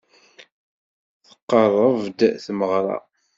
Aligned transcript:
Tqerreb-d 1.27 2.19
tmeɣra. 2.45 2.97